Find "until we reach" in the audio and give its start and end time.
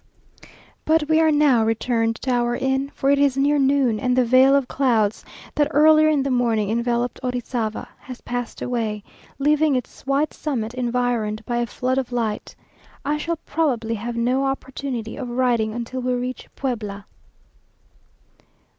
15.71-16.49